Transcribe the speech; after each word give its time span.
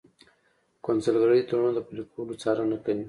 قونسلګرۍ 0.85 1.41
د 1.43 1.47
تړونونو 1.49 1.75
د 1.77 1.79
پلي 1.87 2.03
کولو 2.13 2.39
څارنه 2.41 2.77
کوي 2.83 2.99